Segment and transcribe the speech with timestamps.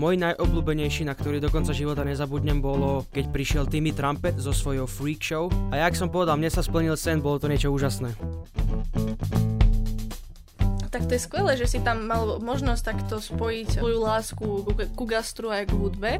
[0.00, 4.88] Môj najobľúbenejší, na ktorý do konca života nezabudnem, bolo, keď prišiel Timmy Trumpet so svojou
[4.88, 5.52] Freak Show.
[5.68, 8.16] A jak som povedal, mne sa splnil sen, bolo to niečo úžasné.
[10.88, 15.04] Tak to je skvelé, že si tam mal možnosť takto spojiť svoju lásku ku, ku
[15.04, 16.10] gastru aj k hudbe.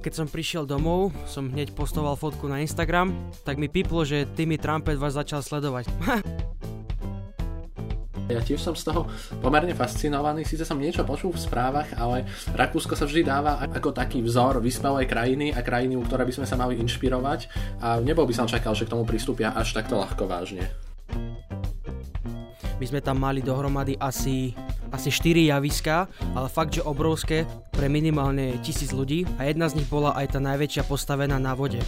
[0.00, 3.12] Keď som prišiel domov, som hneď postoval fotku na Instagram,
[3.44, 5.92] tak mi piplo, že Timmy Trumpet vás začal sledovať.
[8.30, 9.10] Ja tiež som z toho
[9.42, 14.22] pomerne fascinovaný, síce som niečo počul v správach, ale Rakúsko sa vždy dáva ako taký
[14.22, 17.50] vzor vyspelej krajiny a krajiny, u ktorej by sme sa mali inšpirovať
[17.82, 20.70] a nebol by som čakal, že k tomu pristúpia až takto ľahko vážne.
[22.80, 24.56] My sme tam mali dohromady asi,
[24.88, 27.44] asi 4 javiska, ale fakt, že obrovské
[27.76, 31.84] pre minimálne tisíc ľudí a jedna z nich bola aj tá najväčšia postavená na vode.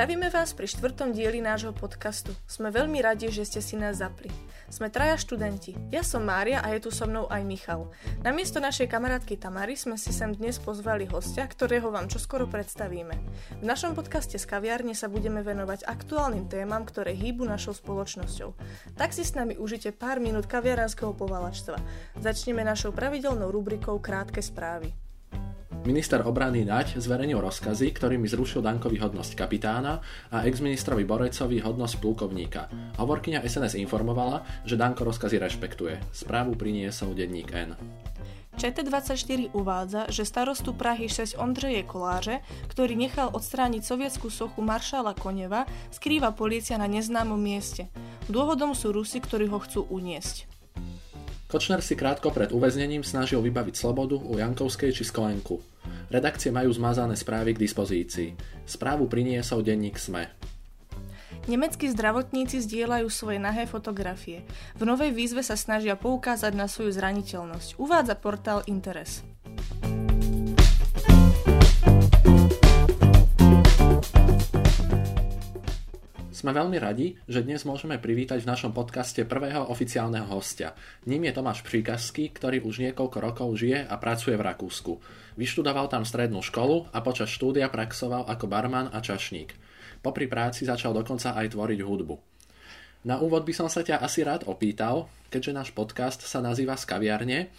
[0.00, 2.32] Zdravíme vás pri štvrtom dieli nášho podcastu.
[2.48, 4.32] Sme veľmi radi, že ste si nás zapli.
[4.72, 5.76] Sme traja študenti.
[5.92, 7.84] Ja som Mária a je tu so mnou aj Michal.
[8.24, 13.12] Namiesto našej kamarátky Tamary sme si sem dnes pozvali hostia, ktorého vám čoskoro predstavíme.
[13.60, 18.56] V našom podcaste z kaviárne sa budeme venovať aktuálnym témam, ktoré hýbu našou spoločnosťou.
[18.96, 21.76] Tak si s nami užite pár minút kaviaránskeho povalačstva.
[22.24, 24.96] Začneme našou pravidelnou rubrikou Krátke správy.
[25.80, 32.68] Minister obrany Naď zverejnil rozkazy, ktorými zrušil Dankovi hodnosť kapitána a exministrovi Borecovi hodnosť plukovníka.
[33.00, 35.96] Hovorkyňa SNS informovala, že Danko rozkazy rešpektuje.
[36.12, 37.80] Správu priniesol denník N.
[38.60, 45.64] ČT24 uvádza, že starostu Prahy 6 Ondřeje Koláře, ktorý nechal odstrániť sovietskú sochu maršala Koneva,
[45.88, 47.88] skrýva polícia na neznámom mieste.
[48.28, 50.44] Dôvodom sú Rusi, ktorí ho chcú uniesť.
[51.50, 55.58] Kočner si krátko pred uväznením snažil vybaviť slobodu u Jankovskej či Skolenku.
[56.06, 58.38] Redakcie majú zmazané správy k dispozícii.
[58.62, 60.30] Správu priniesol denník SME.
[61.50, 64.46] Nemeckí zdravotníci zdieľajú svoje nahé fotografie.
[64.78, 67.82] V novej výzve sa snažia poukázať na svoju zraniteľnosť.
[67.82, 69.26] Uvádza portál Interes.
[76.40, 80.72] Sme veľmi radi, že dnes môžeme privítať v našom podcaste prvého oficiálneho hostia.
[81.04, 84.96] Ním je Tomáš Príkazský, ktorý už niekoľko rokov žije a pracuje v Rakúsku.
[85.36, 89.52] Vyštudoval tam strednú školu a počas štúdia praxoval ako barman a čašník.
[90.00, 92.16] Popri práci začal dokonca aj tvoriť hudbu.
[93.04, 96.88] Na úvod by som sa ťa asi rád opýtal, keďže náš podcast sa nazýva z
[96.88, 97.52] kaviarne,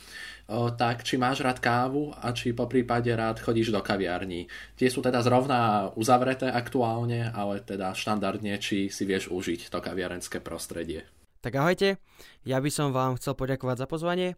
[0.75, 4.51] tak či máš rád kávu a či po prípade rád chodíš do kaviarní.
[4.75, 10.43] Tie sú teda zrovna uzavreté aktuálne, ale teda štandardne, či si vieš užiť to kaviarenské
[10.43, 11.07] prostredie.
[11.41, 11.97] Tak ahojte,
[12.45, 14.37] ja by som vám chcel poďakovať za pozvanie.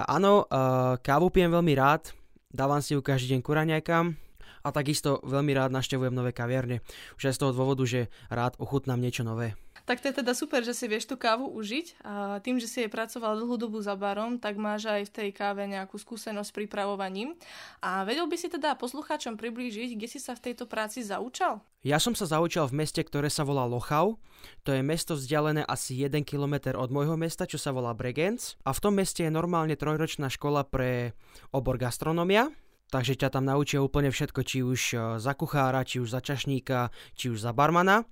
[0.00, 0.48] A áno,
[1.04, 2.16] kávu pijem veľmi rád,
[2.48, 4.16] dávam si ju každý deň kuraňajkam
[4.64, 6.80] a takisto veľmi rád naštevujem nové kaviarne.
[7.20, 9.60] Už aj z toho dôvodu, že rád ochutnám niečo nové.
[9.88, 12.84] Tak to je teda super, že si vieš tú kávu užiť a tým, že si
[12.84, 16.56] jej pracoval dlhú dobu za barom, tak máš aj v tej káve nejakú skúsenosť s
[16.60, 17.32] pripravovaním.
[17.80, 21.64] A vedel by si teda poslucháčom priblížiť, kde si sa v tejto práci zaučal?
[21.80, 24.20] Ja som sa zaučal v meste, ktoré sa volá Lochau.
[24.68, 28.60] To je mesto vzdialené asi 1 km od môjho mesta, čo sa volá Bregenz.
[28.68, 31.16] A v tom meste je normálne trojročná škola pre
[31.48, 32.52] obor gastronomia.
[32.88, 36.88] Takže ťa tam naučia úplne všetko, či už e, za kuchára, či už za čašníka,
[37.12, 38.08] či už za barmana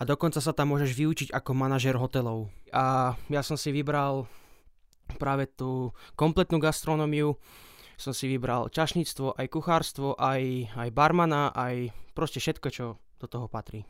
[0.00, 2.48] a dokonca sa tam môžeš vyučiť ako manažer hotelov.
[2.72, 4.24] A ja som si vybral
[5.20, 7.36] práve tú kompletnú gastronómiu,
[8.00, 13.44] som si vybral čašníctvo, aj kuchárstvo, aj, aj barmana, aj proste všetko, čo do toho
[13.44, 13.84] patrí.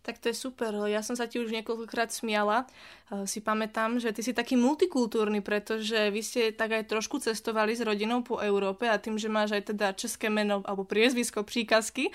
[0.00, 0.72] Tak to je super.
[0.88, 2.64] Ja som sa ti už niekoľkokrát smiala.
[3.10, 7.74] Eh, si pamätám, že ty si taký multikultúrny, pretože vy ste tak aj trošku cestovali
[7.74, 12.14] s rodinou po Európe a tým, že máš aj teda české meno alebo priezvisko príkazky,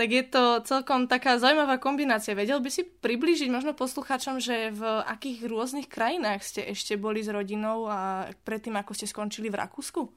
[0.00, 2.32] tak je to celkom taká zaujímavá kombinácia.
[2.32, 7.28] Vedel by si priblížiť možno poslucháčom, že v akých rôznych krajinách ste ešte boli s
[7.28, 10.08] rodinou a predtým, ako ste skončili v Rakúsku?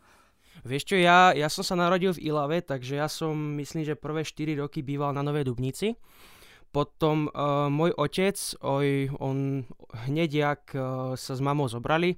[0.64, 4.24] Vieš čo, ja, ja som sa narodil v Ilave, takže ja som, myslím, že prvé
[4.24, 6.00] 4 roky býval na Novej Dubnici.
[6.74, 8.34] Potom uh, môj otec,
[8.66, 9.62] oj, on
[10.10, 12.18] hneď jak uh, sa s mamou zobrali,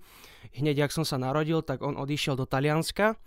[0.55, 3.19] hneď jak som sa narodil, tak on odišiel do Talianska,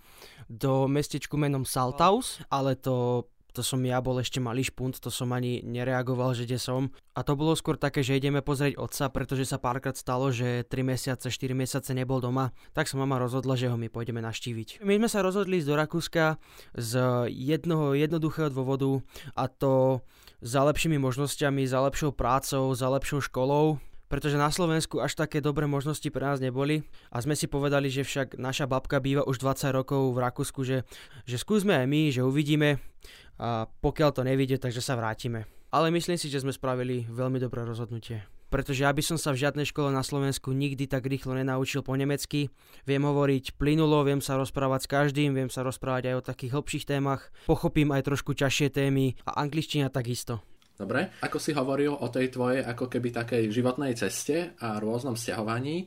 [0.49, 5.33] do mestečku menom Saltaus, ale to to som ja bol ešte malý špunt, to som
[5.33, 6.93] ani nereagoval, že kde som.
[7.17, 10.85] A to bolo skôr také, že ideme pozrieť otca, pretože sa párkrát stalo, že 3
[10.85, 14.85] mesiace, 4 mesiace nebol doma, tak sa mama rozhodla, že ho my pôjdeme naštíviť.
[14.85, 16.25] My sme sa rozhodli ísť do Rakúska
[16.77, 16.91] z
[17.27, 19.01] jednoho jednoduchého dôvodu
[19.33, 20.05] a to
[20.39, 25.69] za lepšími možnosťami, za lepšou prácou, za lepšou školou, pretože na Slovensku až také dobré
[25.69, 26.83] možnosti pre nás neboli
[27.13, 30.83] a sme si povedali, že však naša babka býva už 20 rokov v Rakúsku, že,
[31.29, 32.81] že skúsme aj my, že uvidíme
[33.39, 35.47] a pokiaľ to nevíde, takže sa vrátime.
[35.71, 39.45] Ale myslím si, že sme spravili veľmi dobré rozhodnutie pretože ja by som sa v
[39.45, 42.49] žiadnej škole na Slovensku nikdy tak rýchlo nenaučil po nemecky.
[42.89, 46.89] Viem hovoriť plynulo, viem sa rozprávať s každým, viem sa rozprávať aj o takých hlbších
[46.89, 50.41] témach, pochopím aj trošku ťažšie témy a angličtina takisto.
[50.79, 55.83] Dobre, ako si hovoril o tej tvojej ako keby takej životnej ceste a rôznom vzťahovaní,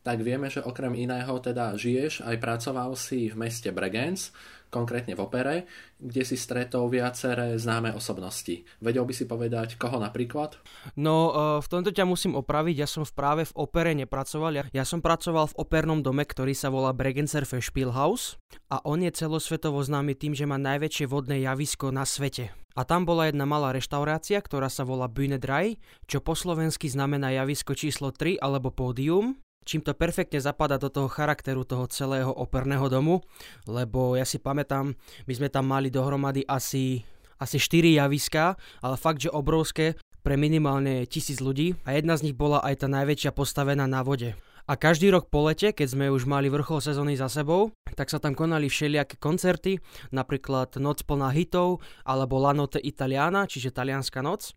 [0.00, 4.32] tak vieme, že okrem iného teda žiješ aj pracoval si v meste Bregenz,
[4.70, 5.56] konkrétne v opere,
[5.98, 8.62] kde si stretol viaceré známe osobnosti.
[8.78, 10.56] Vedel by si povedať, koho napríklad?
[10.94, 15.02] No, e, v tomto ťa musím opraviť, ja som práve v opere nepracoval, ja som
[15.02, 18.38] pracoval v opernom dome, ktorý sa volá Bregenzer Festspielhaus
[18.70, 22.54] a on je celosvetovo známy tým, že má najväčšie vodné javisko na svete.
[22.78, 25.74] A tam bola jedna malá reštaurácia, ktorá sa volá Bühne 3,
[26.06, 29.34] čo po slovensky znamená javisko číslo 3 alebo pódium
[29.64, 33.20] čím to perfektne zapadá do toho charakteru toho celého operného domu,
[33.68, 34.96] lebo ja si pamätám,
[35.26, 37.04] my sme tam mali dohromady asi,
[37.36, 42.36] asi 4 javiska, ale fakt, že obrovské, pre minimálne tisíc ľudí a jedna z nich
[42.36, 44.36] bola aj tá najväčšia postavená na vode.
[44.68, 48.22] A každý rok po lete, keď sme už mali vrchol sezóny za sebou, tak sa
[48.22, 49.80] tam konali všelijaké koncerty,
[50.14, 54.54] napríklad Noc plná hitov alebo La Notte Italiana, čiže Talianska noc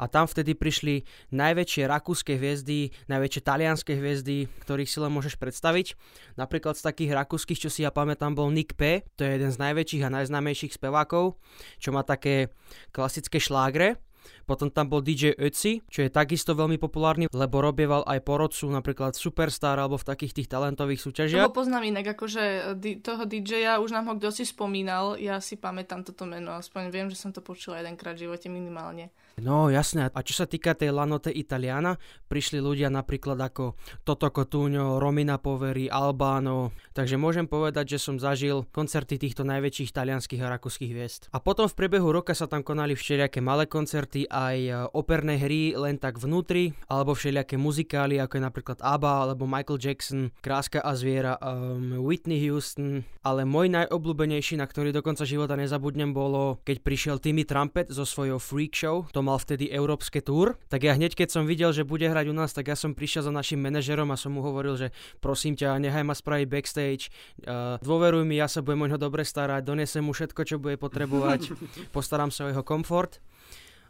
[0.00, 5.94] a tam vtedy prišli najväčšie rakúske hviezdy, najväčšie talianské hviezdy, ktorých si len môžeš predstaviť.
[6.34, 9.60] Napríklad z takých rakúskych, čo si ja pamätám, bol Nick P, to je jeden z
[9.60, 11.38] najväčších a najznámejších spevákov,
[11.78, 12.50] čo má také
[12.90, 14.00] klasické šlágre.
[14.44, 19.16] Potom tam bol DJ Ötzi, čo je takisto veľmi populárny, lebo robieval aj porodcu, napríklad
[19.16, 21.48] Superstar alebo v takých tých talentových súťažiach.
[21.48, 25.56] Toho poznám inak, akože di- toho DJ-a už nám ho kto si spomínal, ja si
[25.56, 29.10] pamätám toto meno, aspoň viem, že som to počula jedenkrát v živote minimálne.
[29.34, 31.98] No jasné, a čo sa týka tej Lanote Italiana,
[32.30, 33.74] prišli ľudia napríklad ako
[34.06, 40.38] Toto Cotugno, Romina Poveri, Albano, takže môžem povedať, že som zažil koncerty týchto najväčších talianských
[40.38, 41.22] a rakúskych hviezd.
[41.34, 45.78] A potom v priebehu roka sa tam konali všelijaké malé koncerty, aj e, operné hry
[45.78, 50.98] len tak vnútri, alebo všelijaké muzikály, ako je napríklad ABBA, alebo Michael Jackson, Kráska a
[50.98, 56.82] zviera, um, Whitney Houston, ale môj najobľúbenejší, na ktorý do konca života nezabudnem, bolo, keď
[56.82, 61.14] prišiel Timmy Trumpet so svojou Freak Show, to mal vtedy európske túr, tak ja hneď
[61.14, 64.10] keď som videl, že bude hrať u nás, tak ja som prišiel za našim manažerom
[64.10, 64.88] a som mu hovoril, že
[65.22, 67.14] prosím ťa, nechaj ma spraviť backstage,
[67.46, 71.54] uh, dôveruj mi, ja sa budem o dobre starať, donesem mu všetko, čo bude potrebovať,
[71.96, 73.22] postaram sa o jeho komfort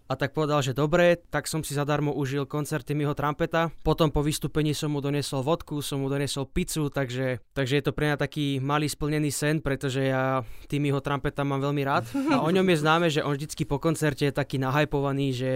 [0.04, 3.72] a tak povedal, že dobre, tak som si zadarmo užil koncert Timmyho Trumpeta.
[3.80, 7.96] Potom po vystúpení som mu donesol vodku, som mu donesol pizzu, takže, takže je to
[7.96, 12.04] pre mňa taký malý splnený sen, pretože ja Timmyho Trumpeta mám veľmi rád.
[12.36, 15.52] A o ňom je známe, že on vždycky po koncerte je taký nahajpovaný, že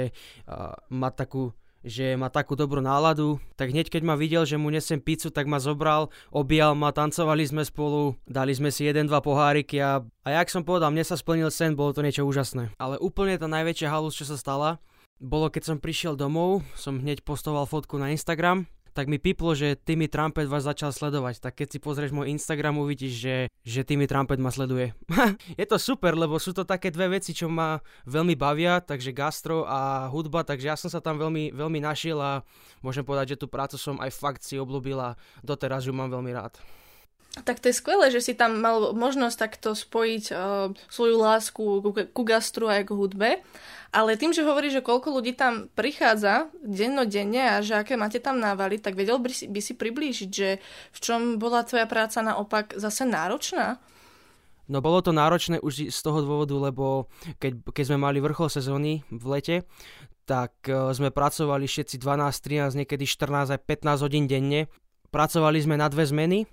[0.48, 1.52] uh, má takú
[1.86, 5.46] že má takú dobrú náladu, tak hneď keď ma videl, že mu nesem pizzu, tak
[5.46, 10.28] ma zobral, objal ma, tancovali sme spolu, dali sme si jeden, dva poháriky a, a
[10.28, 12.74] jak som povedal, mne sa splnil sen, bolo to niečo úžasné.
[12.78, 14.82] Ale úplne tá najväčšia halus, čo sa stala,
[15.18, 19.78] bolo keď som prišiel domov, som hneď postoval fotku na Instagram tak mi piplo, že
[19.78, 21.38] Timmy Trumpet vás začal sledovať.
[21.38, 24.90] Tak keď si pozrieš môj Instagram, uvidíš, že, že Timmy Trumpet ma sleduje.
[25.60, 27.78] je to super, lebo sú to také dve veci, čo ma
[28.10, 32.42] veľmi bavia, takže gastro a hudba, takže ja som sa tam veľmi, veľmi našiel a
[32.82, 35.14] môžem povedať, že tú prácu som aj fakt si obľúbil a
[35.46, 36.58] doteraz ju mám veľmi rád.
[37.44, 41.62] Tak to je skvelé, že si tam mal možnosť takto spojiť uh, svoju lásku
[42.14, 43.30] ku, gastru aj k hudbe.
[43.88, 48.36] Ale tým, že hovorí, že koľko ľudí tam prichádza dennodenne a že aké máte tam
[48.36, 50.60] návaly, tak vedel by si, by si priblížiť, že
[50.92, 53.80] v čom bola tvoja práca naopak zase náročná?
[54.68, 57.08] No bolo to náročné už z toho dôvodu, lebo
[57.40, 59.56] keď, keď sme mali vrchol sezóny v lete,
[60.28, 64.68] tak uh, sme pracovali všetci 12, 13, niekedy 14 aj 15 hodín denne.
[65.08, 66.44] Pracovali sme na dve zmeny,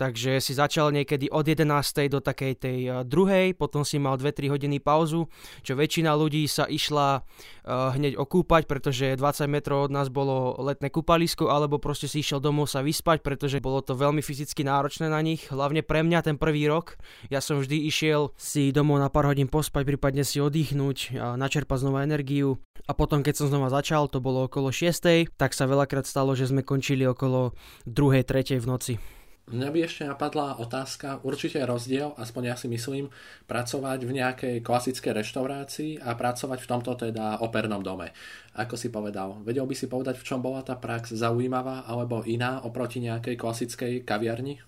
[0.00, 1.68] Takže si začal niekedy od 11.
[2.08, 5.28] do takej tej eh, druhej, potom si mal 2-3 hodiny pauzu,
[5.60, 10.88] čo väčšina ľudí sa išla uh, hneď okúpať, pretože 20 metrov od nás bolo letné
[10.88, 15.20] kúpalisko, alebo proste si išiel domov sa vyspať, pretože bolo to veľmi fyzicky náročné na
[15.20, 16.96] nich, hlavne pre mňa ten prvý rok.
[17.28, 21.84] Ja som vždy išiel si domov na pár hodín pospať, prípadne si oddychnúť, a načerpať
[21.84, 22.56] znova energiu.
[22.88, 25.28] A potom, keď som znova začal, to bolo okolo 6.
[25.36, 27.52] tak sa veľakrát stalo, že sme končili okolo
[27.84, 28.24] 2.
[28.24, 28.56] 3.
[28.56, 29.19] v noci.
[29.48, 33.10] Mňa by ešte napadla otázka, určite rozdiel, aspoň ja si myslím,
[33.50, 38.14] pracovať v nejakej klasickej reštaurácii a pracovať v tomto teda opernom dome.
[38.54, 42.62] Ako si povedal, vedel by si povedať, v čom bola tá prax zaujímavá alebo iná
[42.62, 44.62] oproti nejakej klasickej kaviarni?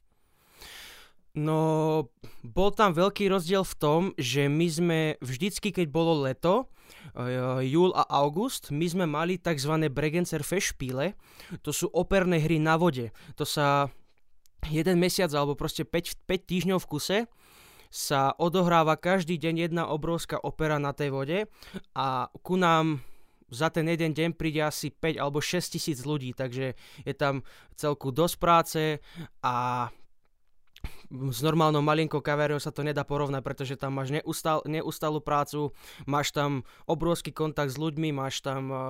[1.32, 2.10] No,
[2.44, 6.68] bol tam veľký rozdiel v tom, že my sme vždycky, keď bolo leto,
[7.16, 9.72] uh, júl a august, my sme mali tzv.
[9.88, 11.16] Bregenzer Festspiele,
[11.64, 13.14] to sú operné hry na vode.
[13.40, 13.88] To sa
[14.71, 17.19] jeden mesiac alebo proste 5, 5 týždňov v kuse
[17.92, 21.38] sa odohráva každý deň jedna obrovská opera na tej vode
[21.92, 23.04] a ku nám
[23.52, 26.73] za ten jeden deň príde asi 5 alebo 6 tisíc ľudí, takže
[27.04, 27.45] je tam
[27.76, 28.83] celku dosť práce
[29.45, 29.88] a
[31.12, 35.76] s normálnou malinkou kavériou sa to nedá porovnať, pretože tam máš neustal, neustalú prácu,
[36.09, 38.81] máš tam obrovský kontakt s ľuďmi, máš tam uh,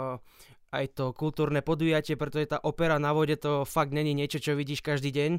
[0.73, 4.81] aj to kultúrne podujatie, pretože tá opera na vode to fakt není niečo, čo vidíš
[4.81, 5.33] každý deň.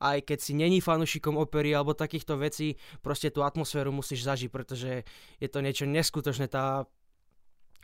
[0.00, 5.04] Aj keď si není fanúšikom opery alebo takýchto vecí, proste tú atmosféru musíš zažiť, pretože
[5.36, 6.48] je to niečo neskutočné.
[6.48, 6.88] Tá,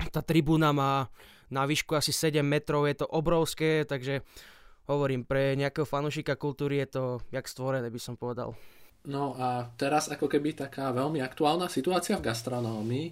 [0.08, 1.12] tá tribúna má
[1.52, 4.24] na výšku asi 7 metrov, je to obrovské, takže
[4.88, 8.56] hovorím, pre nejakého fanúšika kultúry je to jak stvorené, by som povedal.
[9.08, 13.06] No a teraz ako keby taká veľmi aktuálna situácia v gastronómii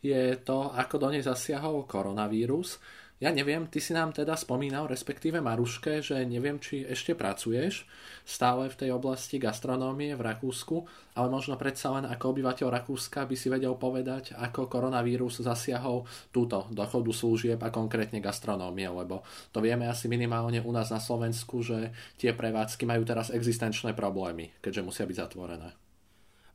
[0.00, 2.78] je to, ako do nej zasiahol koronavírus.
[3.22, 7.86] Ja neviem, ty si nám teda spomínal, respektíve Maruške, že neviem, či ešte pracuješ
[8.26, 10.82] stále v tej oblasti gastronómie v Rakúsku,
[11.14, 16.02] ale možno predsa len ako obyvateľ Rakúska by si vedel povedať, ako koronavírus zasiahol
[16.34, 19.22] túto dochodu služieb a konkrétne gastronómie, lebo
[19.54, 24.50] to vieme asi minimálne u nás na Slovensku, že tie prevádzky majú teraz existenčné problémy,
[24.58, 25.81] keďže musia byť zatvorené.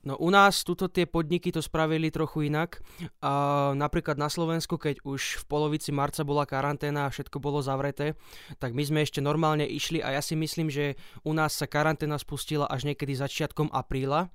[0.06, 2.80] No u nás tuto tie podniky to spravili trochu inak.
[3.20, 8.14] A napríklad na Slovensku, keď už v polovici marca bola karanténa a všetko bolo zavreté,
[8.62, 12.22] tak my sme ešte normálne išli a ja si myslím, že u nás sa karanténa
[12.22, 14.30] spustila až niekedy začiatkom apríla,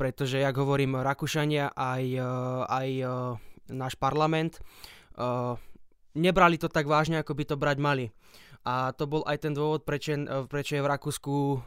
[0.00, 2.30] pretože, jak hovorím, Rakúšania aj, e,
[2.68, 3.06] aj e,
[3.72, 4.60] náš parlament e,
[6.16, 8.06] nebrali to tak vážne, ako by to brať mali.
[8.66, 11.62] A to bol aj ten dôvod, prečo, je v Rakúsku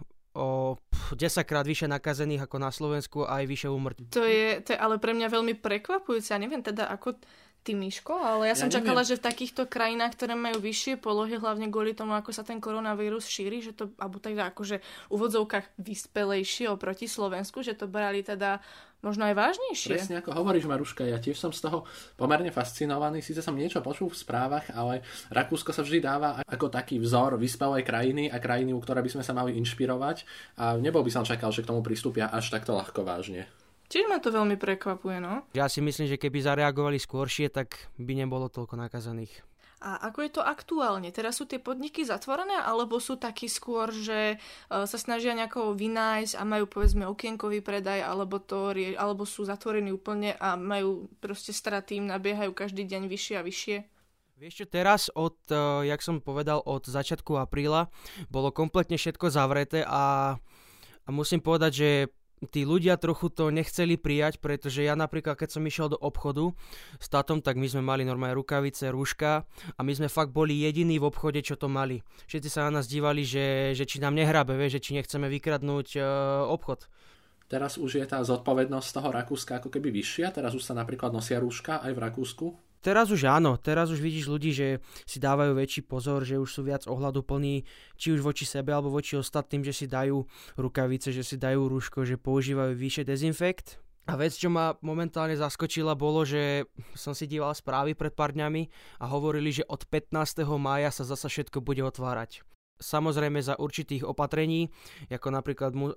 [1.16, 4.04] 10 krát vyššie nakazených ako na Slovensku a aj vyššie úmrtí.
[4.14, 6.34] To je, to je ale pre mňa veľmi prekvapujúce.
[6.34, 7.18] Ja neviem teda ako
[7.64, 8.82] ty, Miško, ale ja, ja som neviem.
[8.82, 12.58] čakala, že v takýchto krajinách, ktoré majú vyššie polohy, hlavne kvôli tomu, ako sa ten
[12.64, 18.24] koronavírus šíri, že to, alebo teda akože v úvodzovkách vyspelejšie oproti Slovensku, že to brali
[18.24, 18.64] teda
[19.00, 19.96] možno aj vážnejšie.
[19.96, 21.88] Presne ako hovoríš, Maruška, ja tiež som z toho
[22.20, 23.24] pomerne fascinovaný.
[23.24, 27.88] Síce som niečo počul v správach, ale Rakúsko sa vždy dáva ako taký vzor vyspelej
[27.88, 30.28] krajiny a krajiny, u ktorej by sme sa mali inšpirovať.
[30.60, 33.48] A nebol by som čakal, že k tomu pristúpia až takto ľahko vážne.
[33.90, 35.50] Čiže ma to veľmi prekvapuje, no.
[35.58, 39.42] Ja si myslím, že keby zareagovali skôršie, tak by nebolo toľko nakazaných.
[39.80, 41.08] A ako je to aktuálne?
[41.10, 46.36] Teraz sú tie podniky zatvorené, alebo sú takí skôr, že uh, sa snažia nejako vynájsť
[46.36, 52.04] a majú povedzme okienkový predaj, alebo, to, alebo sú zatvorení úplne a majú proste straty,
[52.04, 53.78] im nabiehajú každý deň vyššie a vyššie?
[54.40, 57.88] Vieš čo, teraz od, uh, jak som povedal, od začiatku apríla
[58.28, 60.36] bolo kompletne všetko zavreté a,
[61.04, 61.90] a musím povedať, že
[62.48, 66.56] tí ľudia trochu to nechceli prijať, pretože ja napríklad, keď som išiel do obchodu
[66.96, 69.44] s tátom, tak my sme mali normálne rukavice, rúška
[69.76, 72.00] a my sme fakt boli jediní v obchode, čo to mali.
[72.32, 76.04] Všetci sa na nás dívali, že, že či nám nehrabe, že či nechceme vykradnúť uh,
[76.48, 76.88] obchod.
[77.50, 81.42] Teraz už je tá zodpovednosť toho Rakúska ako keby vyššia, teraz už sa napríklad nosia
[81.42, 82.48] rúška aj v Rakúsku.
[82.80, 86.62] Teraz už áno, teraz už vidíš ľudí, že si dávajú väčší pozor, že už sú
[86.64, 87.68] viac ohľadu plní,
[88.00, 90.24] či už voči sebe alebo voči ostatným, že si dajú
[90.56, 93.84] rukavice, že si dajú rúško, že používajú vyššie dezinfekt.
[94.10, 96.66] A vec, čo ma momentálne zaskočila, bolo, že
[96.98, 98.66] som si díval správy pred pár dňami
[99.04, 100.48] a hovorili, že od 15.
[100.58, 102.42] mája sa zasa všetko bude otvárať
[102.80, 104.72] samozrejme za určitých opatrení,
[105.12, 105.92] ako napríklad uh,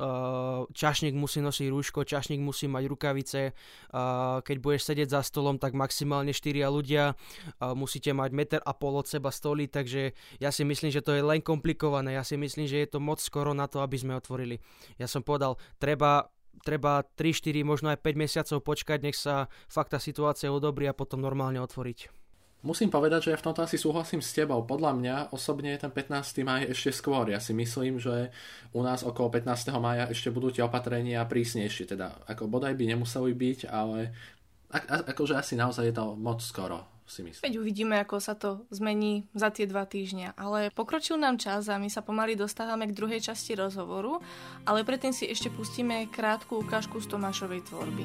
[0.68, 5.78] čašník musí nosiť rúško, čašník musí mať rukavice, uh, keď budeš sedieť za stolom, tak
[5.78, 10.12] maximálne 4 ľudia, uh, musíte mať meter a pol od seba stoly, takže
[10.42, 13.22] ja si myslím, že to je len komplikované, ja si myslím, že je to moc
[13.22, 14.58] skoro na to, aby sme otvorili.
[14.98, 16.28] Ja som povedal, treba
[16.62, 20.94] treba 3, 4, možno aj 5 mesiacov počkať, nech sa fakt tá situácia udobrí a
[20.94, 22.21] potom normálne otvoriť.
[22.62, 24.62] Musím povedať, že ja v tomto asi súhlasím s tebou.
[24.62, 26.46] Podľa mňa osobne je ten 15.
[26.46, 27.26] maj ešte skôr.
[27.26, 28.30] Ja si myslím, že
[28.70, 29.74] u nás okolo 15.
[29.82, 31.90] maja ešte budú tie opatrenia prísnejšie.
[31.90, 34.14] Teda ako bodaj by nemuseli byť, ale
[35.10, 37.44] akože asi naozaj je to moc skoro si myslím.
[37.44, 40.38] Veď uvidíme, ako sa to zmení za tie dva týždňa.
[40.38, 44.24] Ale pokročil nám čas a my sa pomaly dostávame k druhej časti rozhovoru,
[44.64, 48.04] ale predtým si ešte pustíme krátku ukážku z Tomášovej tvorby.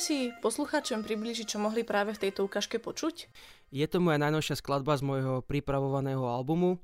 [0.00, 3.28] By si poslucháčom približiť, čo mohli práve v tejto ukážke počuť?
[3.68, 6.80] Je to moja najnovšia skladba z môjho pripravovaného albumu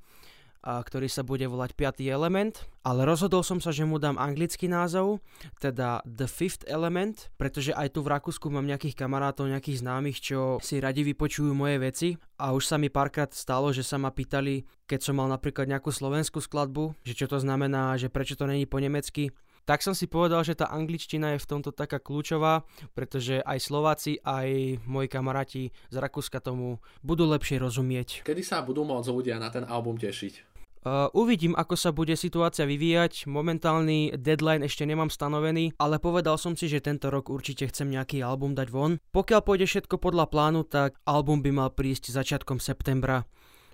[0.60, 2.04] a ktorý sa bude volať 5.
[2.12, 5.24] element, ale rozhodol som sa, že mu dám anglický názov,
[5.64, 10.60] teda The Fifth Element, pretože aj tu v Rakúsku mám nejakých kamarátov, nejakých známych, čo
[10.60, 14.68] si radi vypočujú moje veci a už sa mi párkrát stalo, že sa ma pýtali,
[14.84, 18.68] keď som mal napríklad nejakú slovenskú skladbu, že čo to znamená, že prečo to není
[18.68, 19.32] po nemecky,
[19.66, 22.62] tak som si povedal, že tá angličtina je v tomto taká kľúčová,
[22.94, 28.22] pretože aj Slováci, aj moji kamaráti z Rakúska tomu budú lepšie rozumieť.
[28.22, 30.56] Kedy sa budú môcť ľudia na ten album tešiť?
[30.86, 33.26] Uh, uvidím, ako sa bude situácia vyvíjať.
[33.26, 38.22] Momentálny deadline ešte nemám stanovený, ale povedal som si, že tento rok určite chcem nejaký
[38.22, 39.02] album dať von.
[39.10, 43.26] Pokiaľ pôjde všetko podľa plánu, tak album by mal prísť začiatkom septembra,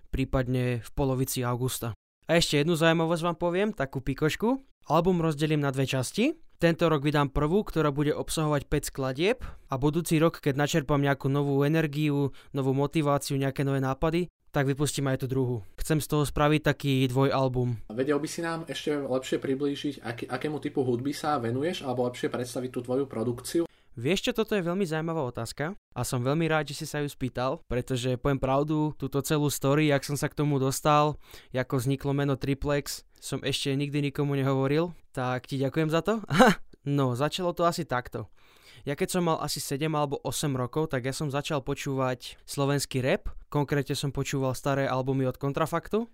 [0.08, 1.92] prípadne v polovici augusta.
[2.30, 4.62] A ešte jednu zaujímavosť vám poviem, takú pikošku.
[4.86, 6.38] Album rozdelím na dve časti.
[6.62, 11.26] Tento rok vydám prvú, ktorá bude obsahovať 5 skladieb a budúci rok, keď načerpám nejakú
[11.26, 15.56] novú energiu, novú motiváciu, nejaké nové nápady, tak vypustím aj tú druhú.
[15.74, 17.90] Chcem z toho spraviť taký dvojalbum.
[17.90, 22.30] Vedel by si nám ešte lepšie priblížiť, aký, akému typu hudby sa venuješ, alebo lepšie
[22.30, 23.66] predstaviť tú tvoju produkciu?
[23.92, 27.08] Vieš čo, toto je veľmi zaujímavá otázka a som veľmi rád, že si sa ju
[27.12, 31.20] spýtal, pretože poviem pravdu, túto celú story, jak som sa k tomu dostal,
[31.52, 36.24] ako vzniklo meno Triplex, som ešte nikdy nikomu nehovoril, tak ti ďakujem za to.
[36.88, 38.32] no, začalo to asi takto.
[38.88, 43.04] Ja keď som mal asi 7 alebo 8 rokov, tak ja som začal počúvať slovenský
[43.04, 43.28] rap.
[43.52, 46.08] Konkrétne som počúval staré albumy od Kontrafaktu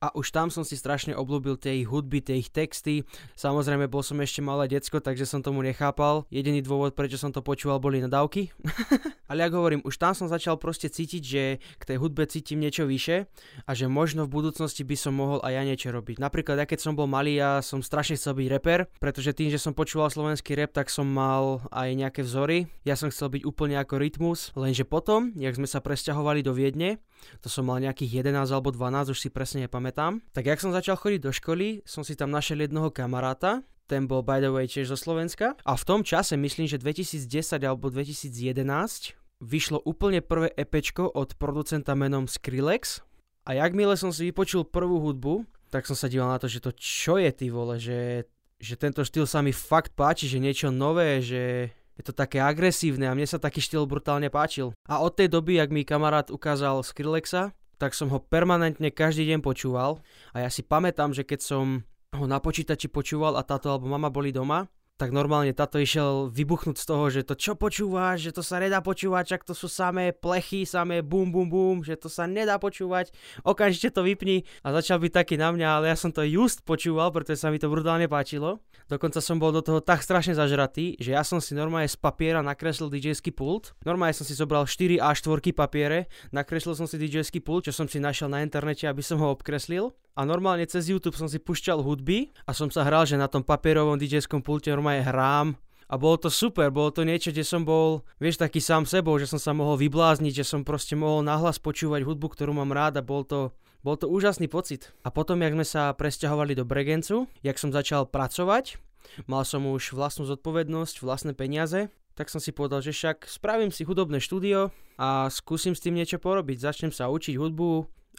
[0.00, 3.04] a už tam som si strašne obľúbil tie ich hudby, tie ich texty.
[3.36, 6.24] Samozrejme bol som ešte malé decko, takže som tomu nechápal.
[6.32, 8.48] Jediný dôvod, prečo som to počúval, boli nadávky.
[9.30, 12.88] Ale ak hovorím, už tam som začal proste cítiť, že k tej hudbe cítim niečo
[12.88, 13.28] vyše
[13.68, 16.16] a že možno v budúcnosti by som mohol aj ja niečo robiť.
[16.16, 19.60] Napríklad ja keď som bol malý, ja som strašne chcel byť reper, pretože tým, že
[19.60, 22.72] som počúval slovenský rap, tak som mal aj nejaké vzory.
[22.88, 26.98] Ja som chcel byť úplne ako rytmus, lenže potom, jak sme sa presťahovali do Viedne,
[27.44, 29.89] to som mal nejakých 11 alebo 12, už si presne nepamätám.
[30.32, 34.22] Tak jak som začal chodiť do školy, som si tam našiel jednoho kamaráta, ten bol
[34.22, 35.58] by the way tiež zo Slovenska.
[35.66, 37.26] A v tom čase, myslím, že 2010
[37.66, 43.02] alebo 2011, vyšlo úplne prvé epečko od producenta menom Skrillex.
[43.48, 46.70] A jakmile som si vypočul prvú hudbu, tak som sa díval na to, že to
[46.76, 51.18] čo je ty vole, že, že tento štýl sa mi fakt páči, že niečo nové,
[51.24, 54.76] že je to také agresívne a mne sa taký štýl brutálne páčil.
[54.86, 59.40] A od tej doby, ak mi kamarát ukázal Skrillexa, tak som ho permanentne každý deň
[59.40, 60.04] počúval
[60.36, 61.80] a ja si pamätám, že keď som
[62.12, 64.68] ho na počítači počúval a táto alebo mama boli doma,
[65.00, 68.84] tak normálne táto išiel vybuchnúť z toho, že to čo počúvaš, že to sa nedá
[68.84, 73.08] počúvať, čak to sú samé plechy, samé bum bum bum, že to sa nedá počúvať,
[73.40, 77.08] okamžite to vypni a začal byť taký na mňa, ale ja som to just počúval,
[77.16, 78.60] pretože sa mi to brutálne páčilo.
[78.92, 82.44] Dokonca som bol do toho tak strašne zažratý, že ja som si normálne z papiera
[82.44, 83.72] nakreslil dj pult.
[83.86, 88.02] Normálne som si zobral 4 A4 papiere, nakreslil som si dj pult, čo som si
[88.02, 89.96] našiel na internete, aby som ho obkreslil.
[90.18, 93.46] A normálne cez YouTube som si pušťal hudby a som sa hral, že na tom
[93.46, 95.54] papierovom dj pulte normálne hrám
[95.86, 99.30] a bolo to super, bolo to niečo, kde som bol, vieš, taký sám sebou, že
[99.30, 103.06] som sa mohol vyblázniť, že som proste mohol nahlas počúvať hudbu, ktorú mám rád a
[103.06, 104.90] bol to, bol to úžasný pocit.
[105.06, 108.78] A potom, jak sme sa presťahovali do Bregencu, jak som začal pracovať,
[109.26, 113.82] mal som už vlastnú zodpovednosť, vlastné peniaze, tak som si povedal, že však spravím si
[113.82, 116.60] hudobné štúdio a skúsim s tým niečo porobiť.
[116.60, 117.70] Začnem sa učiť hudbu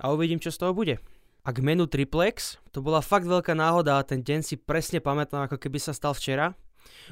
[0.02, 0.98] a uvidím, čo z toho bude.
[1.42, 5.50] A k menu Triplex, to bola fakt veľká náhoda a ten deň si presne pamätám,
[5.50, 6.54] ako keby sa stal včera.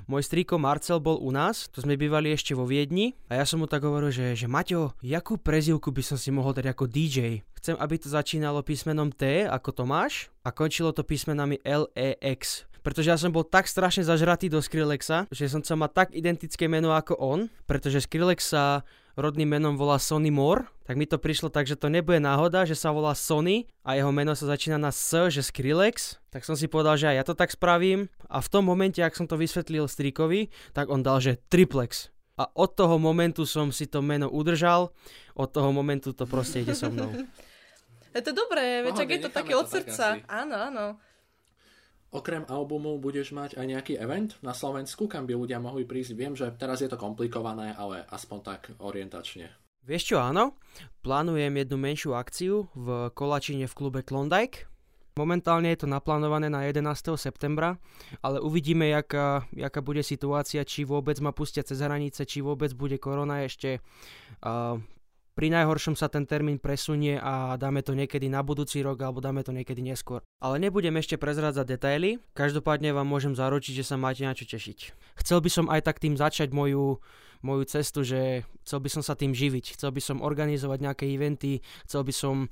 [0.06, 3.58] Môj strýko Marcel bol u nás, to sme bývali ešte vo Viedni a ja som
[3.58, 7.42] mu tak hovoril, že, že Maťo, jakú prezivku by som si mohol dať ako DJ?
[7.58, 12.70] Chcem, aby to začínalo písmenom T ako Tomáš a končilo to písmenami L, E, X.
[12.86, 16.70] Pretože ja som bol tak strašne zažratý do Skrillexa, že som chcel mať tak identické
[16.70, 18.86] meno ako on, pretože Skrillex sa
[19.20, 22.74] rodným menom volá Sonny Moore, tak mi to prišlo tak, že to nebude náhoda, že
[22.74, 26.72] sa volá Sony a jeho meno sa začína na S, že Skrillex, tak som si
[26.72, 29.86] povedal, že aj ja to tak spravím a v tom momente, ak som to vysvetlil
[29.86, 32.10] Strikovi, tak on dal, že Triplex.
[32.40, 34.96] A od toho momentu som si to meno udržal,
[35.36, 37.12] od toho momentu to proste ide so mnou.
[38.10, 40.18] Je to dobré, veď je to také od srdca.
[40.26, 40.86] Áno, áno.
[42.10, 46.18] Okrem albumu budeš mať aj nejaký event na Slovensku, kam by ľudia mohli prísť?
[46.18, 49.46] Viem, že teraz je to komplikované, ale aspoň tak orientačne.
[49.86, 50.58] Vieš čo, áno?
[51.06, 54.66] Plánujem jednu menšiu akciu v Kolačine v klube Klondike.
[55.18, 57.14] Momentálne je to naplánované na 11.
[57.20, 57.76] septembra,
[58.24, 62.96] ale uvidíme, jaká, jaká bude situácia, či vôbec ma pustia cez hranice, či vôbec bude
[62.98, 63.84] korona ešte
[64.46, 64.80] uh,
[65.40, 69.40] pri najhoršom sa ten termín presunie a dáme to niekedy na budúci rok alebo dáme
[69.40, 70.20] to niekedy neskôr.
[70.44, 74.92] Ale nebudem ešte prezrádzať detaily, každopádne vám môžem zaručiť, že sa máte na čo tešiť.
[75.16, 77.00] Chcel by som aj tak tým začať moju
[77.40, 81.64] moju cestu, že chcel by som sa tým živiť, chcel by som organizovať nejaké eventy,
[81.88, 82.52] chcel by som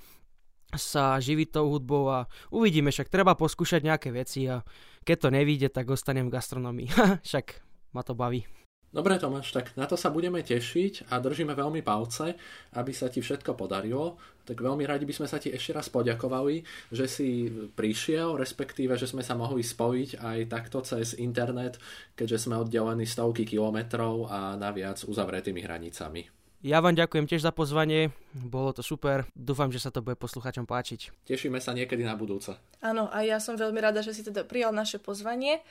[0.71, 4.63] sa živiť tou hudbou a uvidíme, však treba poskúšať nejaké veci a
[5.03, 6.87] keď to nevíde, tak ostanem v gastronomii.
[7.27, 7.59] však
[7.91, 8.47] ma to baví.
[8.97, 12.33] Dobre Tomáš, tak na to sa budeme tešiť a držíme veľmi palce,
[12.73, 14.17] aby sa ti všetko podarilo.
[14.41, 17.45] Tak veľmi radi by sme sa ti ešte raz poďakovali, že si
[17.77, 21.77] prišiel, respektíve, že sme sa mohli spojiť aj takto cez internet,
[22.17, 26.33] keďže sme oddelení stovky kilometrov a naviac uzavretými hranicami.
[26.65, 30.65] Ja vám ďakujem tiež za pozvanie, bolo to super, dúfam, že sa to bude posluchačom
[30.65, 31.29] páčiť.
[31.29, 32.57] Tešíme sa niekedy na budúce.
[32.81, 35.61] Áno, a ja som veľmi rada, že si teda prijal naše pozvanie.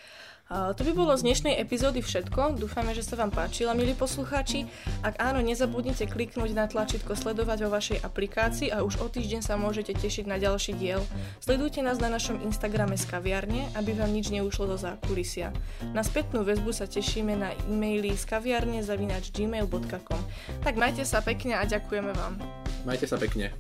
[0.47, 2.55] A to by bolo z dnešnej epizódy všetko.
[2.55, 4.71] Dúfame, že sa vám páčila, milí poslucháči.
[5.03, 9.59] Ak áno, nezabudnite kliknúť na tlačítko sledovať vo vašej aplikácii a už o týždeň sa
[9.59, 11.03] môžete tešiť na ďalší diel.
[11.43, 15.51] Sledujte nás na našom Instagrame z kaviarne, aby vám nič neušlo do zákulisia.
[15.91, 20.23] Na spätnú väzbu sa tešíme na e-maily z kaviarne zavinač gmail.com.
[20.63, 22.39] Tak majte sa pekne a ďakujeme vám.
[22.87, 23.51] Majte sa pekne.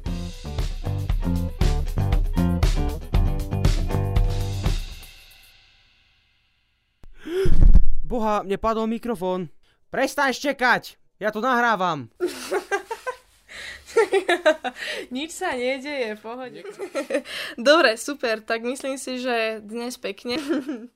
[8.16, 9.52] Boha, mne padol mikrofón.
[9.92, 10.96] Prestaň štekať!
[11.20, 12.08] Ja to nahrávam.
[15.12, 16.64] Nič sa nedeje, pohode.
[17.60, 20.40] Dobre, super, tak myslím si, že dnes pekne.